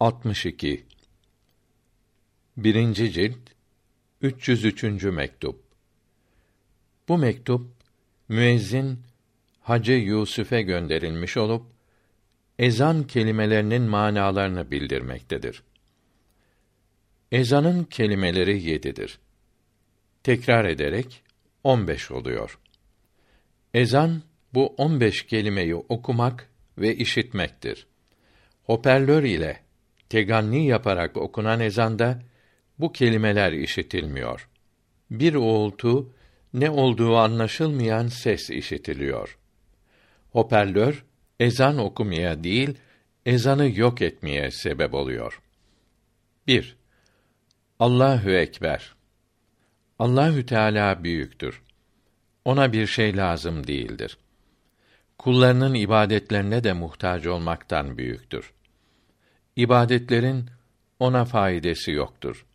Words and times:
62 0.00 0.84
Birinci 2.56 3.12
cilt 3.12 3.38
303. 4.22 5.02
mektup 5.02 5.62
Bu 7.08 7.18
mektup 7.18 7.66
müezzin 8.28 9.00
Hacı 9.60 9.92
Yusuf'e 9.92 10.62
gönderilmiş 10.62 11.36
olup 11.36 11.66
ezan 12.58 13.06
kelimelerinin 13.06 13.82
manalarını 13.82 14.70
bildirmektedir. 14.70 15.62
Ezanın 17.32 17.84
kelimeleri 17.84 18.62
yedidir. 18.62 19.18
Tekrar 20.22 20.64
ederek 20.64 21.22
on 21.64 21.88
beş 21.88 22.10
oluyor. 22.10 22.58
Ezan 23.74 24.22
bu 24.54 24.66
on 24.66 25.00
beş 25.00 25.26
kelimeyi 25.26 25.74
okumak 25.74 26.50
ve 26.78 26.96
işitmektir. 26.96 27.86
Hoparlör 28.62 29.22
ile 29.22 29.69
teganni 30.10 30.66
yaparak 30.66 31.16
okunan 31.16 31.60
ezanda 31.60 32.22
bu 32.78 32.92
kelimeler 32.92 33.52
işitilmiyor. 33.52 34.48
Bir 35.10 35.34
uğultu, 35.34 36.12
ne 36.54 36.70
olduğu 36.70 37.16
anlaşılmayan 37.16 38.06
ses 38.06 38.50
işitiliyor. 38.50 39.38
Hoparlör 40.30 41.04
ezan 41.40 41.78
okumaya 41.78 42.44
değil, 42.44 42.74
ezanı 43.26 43.78
yok 43.78 44.02
etmeye 44.02 44.50
sebep 44.50 44.94
oluyor. 44.94 45.42
1. 46.46 46.76
Allahü 47.78 48.36
ekber. 48.36 48.94
Allahü 49.98 50.46
Teala 50.46 51.04
büyüktür. 51.04 51.62
Ona 52.44 52.72
bir 52.72 52.86
şey 52.86 53.16
lazım 53.16 53.66
değildir. 53.66 54.18
Kullarının 55.18 55.74
ibadetlerine 55.74 56.64
de 56.64 56.72
muhtaç 56.72 57.26
olmaktan 57.26 57.98
büyüktür. 57.98 58.52
İbadetlerin 59.56 60.50
ona 60.98 61.24
faydası 61.24 61.90
yoktur. 61.90 62.46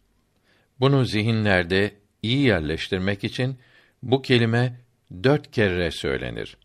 Bunu 0.80 1.06
zihinlerde 1.06 1.95
iyi 2.22 2.47
yerleştirmek 2.47 3.23
için 3.23 3.58
bu 4.03 4.22
kelime 4.22 4.80
dört 5.23 5.52
kere 5.52 5.92
söylenir. 5.92 6.58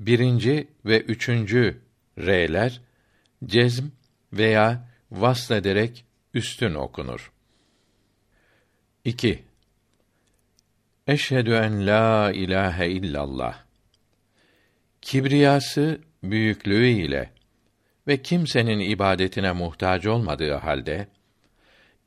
Birinci 0.00 0.68
ve 0.84 1.00
üçüncü 1.00 1.80
r'ler 2.18 2.80
cezm 3.44 3.84
veya 4.32 4.88
vasl 5.10 5.52
ederek 5.52 6.04
üstün 6.34 6.74
okunur. 6.74 7.32
2. 9.04 9.42
Eşhedü 11.06 11.52
en 11.52 11.86
la 11.86 12.32
ilahe 12.32 12.88
illallah. 12.90 13.64
Kibriyası, 15.02 16.00
büyüklüğü 16.22 16.86
ile 16.86 17.35
ve 18.08 18.22
kimsenin 18.22 18.78
ibadetine 18.78 19.52
muhtaç 19.52 20.06
olmadığı 20.06 20.54
halde 20.54 21.08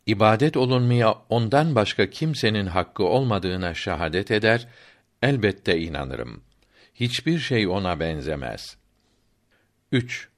ibadet 0.05 0.57
olunmaya 0.57 1.11
ondan 1.29 1.75
başka 1.75 2.09
kimsenin 2.09 2.65
hakkı 2.65 3.03
olmadığına 3.03 3.73
şahadet 3.73 4.31
eder, 4.31 4.67
elbette 5.21 5.79
inanırım. 5.79 6.43
Hiçbir 6.95 7.39
şey 7.39 7.67
ona 7.67 7.99
benzemez. 7.99 8.77
3. 9.91 10.29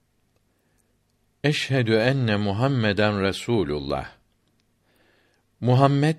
Eşhedü 1.44 1.94
enne 1.94 2.36
Muhammeden 2.36 3.22
Resulullah. 3.22 4.12
Muhammed 5.60 6.18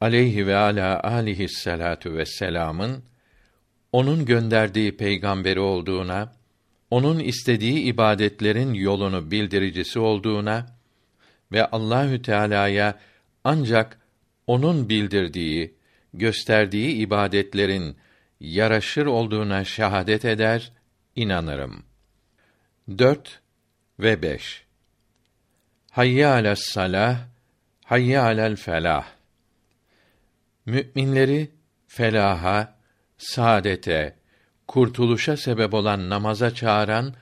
aleyhi 0.00 0.46
ve 0.46 0.56
ala 0.56 1.02
alihi 1.02 1.48
salatu 1.48 2.12
vesselam'ın 2.12 3.04
onun 3.92 4.24
gönderdiği 4.24 4.96
peygamberi 4.96 5.60
olduğuna, 5.60 6.32
onun 6.90 7.18
istediği 7.18 7.80
ibadetlerin 7.80 8.74
yolunu 8.74 9.30
bildiricisi 9.30 9.98
olduğuna 9.98 10.66
ve 11.52 11.66
Allahü 11.66 12.22
Teala'ya 12.22 12.98
ancak 13.44 14.00
onun 14.46 14.88
bildirdiği, 14.88 15.74
gösterdiği 16.14 16.92
ibadetlerin 16.92 17.96
yaraşır 18.40 19.06
olduğuna 19.06 19.64
şahadet 19.64 20.24
eder, 20.24 20.72
inanırım. 21.16 21.82
4 22.98 23.40
ve 24.00 24.22
5 24.22 24.66
Hayya 25.90 26.34
alas 26.34 26.60
salah, 26.60 27.28
hayya 27.84 28.22
alel 28.22 28.56
felah. 28.56 29.06
Müminleri 30.66 31.50
felaha, 31.86 32.78
saadete, 33.18 34.15
kurtuluşa 34.68 35.36
sebep 35.36 35.74
olan 35.74 36.10
namaza 36.10 36.54
çağıran 36.54 37.14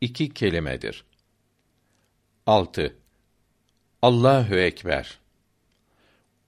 iki 0.00 0.34
kelimedir. 0.34 1.04
6. 2.46 2.96
Allahü 4.02 4.56
ekber. 4.56 5.18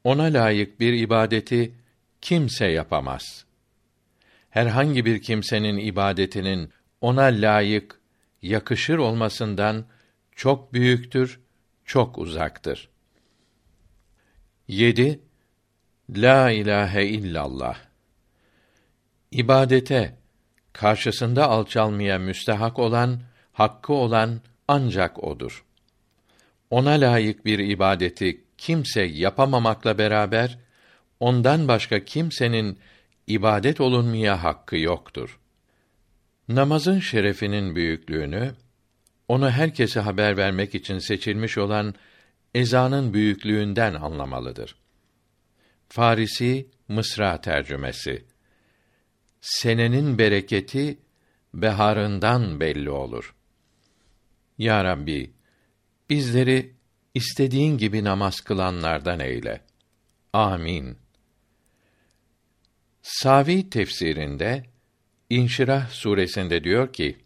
Ona 0.04 0.22
layık 0.22 0.80
bir 0.80 0.92
ibadeti 0.92 1.74
kimse 2.20 2.66
yapamaz. 2.66 3.44
Herhangi 4.50 5.04
bir 5.04 5.22
kimsenin 5.22 5.78
ibadetinin 5.78 6.70
ona 7.00 7.22
layık, 7.22 8.00
yakışır 8.42 8.98
olmasından 8.98 9.86
çok 10.36 10.72
büyüktür, 10.72 11.40
çok 11.84 12.18
uzaktır. 12.18 12.88
7. 14.68 15.20
La 16.10 16.50
ilahe 16.50 17.06
illallah. 17.06 17.78
İbadete 19.30 20.23
karşısında 20.74 21.48
alçalmaya 21.48 22.18
müstehak 22.18 22.78
olan, 22.78 23.20
hakkı 23.52 23.92
olan 23.92 24.40
ancak 24.68 25.24
odur. 25.24 25.64
Ona 26.70 26.90
layık 26.90 27.44
bir 27.44 27.58
ibadeti 27.58 28.44
kimse 28.58 29.02
yapamamakla 29.02 29.98
beraber 29.98 30.58
ondan 31.20 31.68
başka 31.68 32.04
kimsenin 32.04 32.78
ibadet 33.26 33.80
olunmaya 33.80 34.42
hakkı 34.42 34.76
yoktur. 34.76 35.38
Namazın 36.48 37.00
şerefinin 37.00 37.76
büyüklüğünü 37.76 38.54
onu 39.28 39.50
herkese 39.50 40.00
haber 40.00 40.36
vermek 40.36 40.74
için 40.74 40.98
seçilmiş 40.98 41.58
olan 41.58 41.94
ezanın 42.54 43.14
büyüklüğünden 43.14 43.94
anlamalıdır. 43.94 44.76
Farisi 45.88 46.66
Mısra 46.88 47.40
tercümesi. 47.40 48.24
Senenin 49.44 50.18
bereketi 50.18 50.98
beharından 51.54 52.60
belli 52.60 52.90
olur. 52.90 53.34
Ya 54.58 54.84
Rabbi, 54.84 55.32
bizleri 56.10 56.74
istediğin 57.14 57.78
gibi 57.78 58.04
namaz 58.04 58.40
kılanlardan 58.40 59.20
eyle. 59.20 59.60
Amin. 60.32 60.98
Savi 63.02 63.70
tefsirinde 63.70 64.64
İnşirah 65.30 65.90
suresinde 65.90 66.64
diyor 66.64 66.92
ki: 66.92 67.18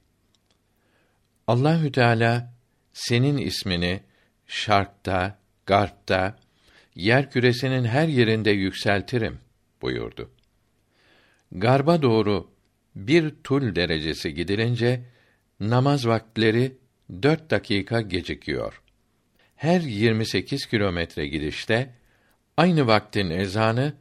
Allahü 1.46 1.92
Teala 1.92 2.54
senin 2.92 3.36
ismini 3.36 4.00
şarkta, 4.46 5.38
garpta, 5.66 6.38
yer 6.94 7.30
küresinin 7.30 7.84
her 7.84 8.08
yerinde 8.08 8.50
yükseltirim 8.50 9.38
buyurdu. 9.82 10.30
Garba 11.52 12.02
doğru 12.02 12.50
bir 12.94 13.34
tul 13.44 13.74
derecesi 13.74 14.34
gidilince 14.34 15.00
namaz 15.60 16.06
vaktleri 16.06 16.76
dört 17.22 17.50
dakika 17.50 18.00
gecikiyor. 18.00 18.82
Her 19.56 19.80
28 19.80 20.66
kilometre 20.66 21.26
gidişte 21.26 21.94
aynı 22.56 22.86
vaktin 22.86 23.30
ezanı 23.30 23.92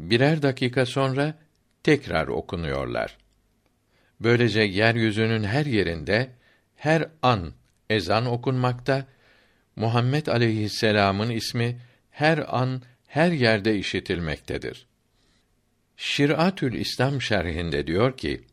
birer 0.00 0.42
dakika 0.42 0.86
sonra 0.86 1.38
tekrar 1.82 2.28
okunuyorlar. 2.28 3.16
Böylece 4.20 4.60
yeryüzünün 4.60 5.44
her 5.44 5.66
yerinde 5.66 6.30
her 6.76 7.08
an 7.22 7.52
ezan 7.90 8.26
okunmakta, 8.26 9.06
Muhammed 9.76 10.26
aleyhisselam'ın 10.26 11.30
ismi 11.30 11.80
her 12.10 12.60
an 12.60 12.82
her 13.06 13.32
yerde 13.32 13.78
işitilmektedir. 13.78 14.89
Şiratül 16.02 16.74
İslam 16.74 17.22
şerhinde 17.22 17.86
diyor 17.86 18.16
ki: 18.16 18.44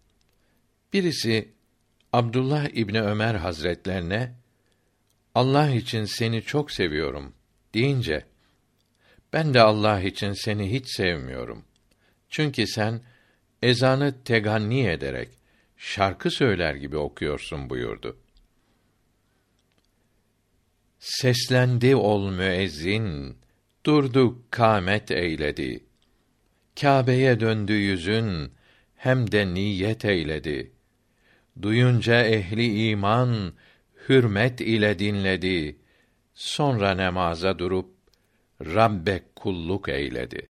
Birisi 0.93 1.51
Abdullah 2.13 2.65
İbni 2.65 3.01
Ömer 3.01 3.35
Hazretlerine 3.35 4.35
Allah 5.35 5.69
için 5.69 6.05
seni 6.05 6.41
çok 6.41 6.71
seviyorum 6.71 7.33
deyince 7.73 8.25
ben 9.33 9.53
de 9.53 9.61
Allah 9.61 10.01
için 10.01 10.33
seni 10.33 10.71
hiç 10.71 10.95
sevmiyorum. 10.95 11.65
Çünkü 12.29 12.67
sen 12.67 13.01
ezanı 13.61 14.23
teganni 14.23 14.87
ederek 14.87 15.29
şarkı 15.77 16.31
söyler 16.31 16.75
gibi 16.75 16.97
okuyorsun 16.97 17.69
buyurdu. 17.69 18.17
Seslendi 20.99 21.95
ol 21.95 22.31
müezzin, 22.31 23.37
durdu 23.85 24.43
kâmet 24.51 25.11
eyledi. 25.11 25.86
Kâbe'ye 26.81 27.39
döndü 27.39 27.73
yüzün, 27.73 28.51
hem 28.95 29.31
de 29.31 29.53
niyet 29.53 30.05
eyledi. 30.05 30.71
Duyunca 31.61 32.23
ehli 32.23 32.89
iman 32.89 33.53
hürmet 34.09 34.61
ile 34.61 34.99
dinledi. 34.99 35.79
Sonra 36.33 36.91
nemaza 36.91 37.59
durup 37.59 37.89
Rabbe 38.61 39.23
kulluk 39.35 39.89
eyledi. 39.89 40.47